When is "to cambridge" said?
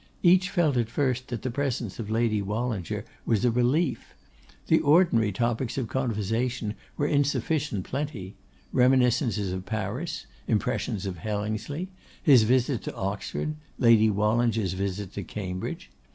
15.13-15.91